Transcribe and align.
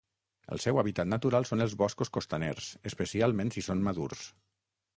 El 0.53 0.61
seu 0.61 0.79
hàbitat 0.81 1.09
natural 1.11 1.45
són 1.49 1.61
els 1.67 1.75
boscos 1.81 2.11
costaners, 2.17 2.71
especialment 2.93 3.53
si 3.57 3.65
són 3.69 3.85
madurs. 3.89 4.25